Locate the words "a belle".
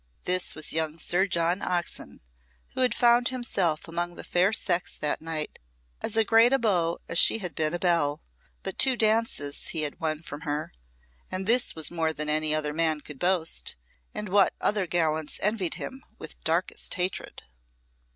7.75-8.19